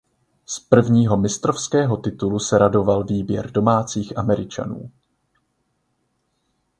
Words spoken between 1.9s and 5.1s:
titulu se radoval výběr domácích Američanů.